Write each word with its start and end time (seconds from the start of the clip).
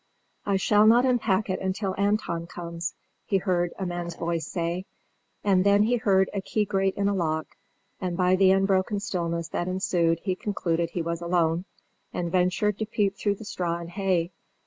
"I 0.47 0.55
shall 0.55 0.87
not 0.87 1.05
unpack 1.05 1.47
it 1.47 1.59
till 1.75 1.93
Anton 1.95 2.47
comes," 2.47 2.95
he 3.23 3.37
heard 3.37 3.71
a 3.77 3.85
man's 3.85 4.15
voice 4.15 4.47
say; 4.47 4.87
and 5.43 5.63
then 5.63 5.83
he 5.83 5.97
heard 5.97 6.27
a 6.33 6.41
key 6.41 6.65
grate 6.65 6.95
in 6.95 7.07
a 7.07 7.13
lock, 7.13 7.55
and 7.99 8.17
by 8.17 8.35
the 8.35 8.49
unbroken 8.49 8.99
stillness 8.99 9.49
that 9.49 9.67
ensued 9.67 10.21
he 10.23 10.33
concluded 10.35 10.89
he 10.89 11.03
was 11.03 11.21
alone, 11.21 11.65
and 12.11 12.31
ventured 12.31 12.79
to 12.79 12.87
peep 12.87 13.15
through 13.15 13.35
the 13.35 13.45
straw 13.45 13.77
and 13.77 13.91
hay. 13.91 14.31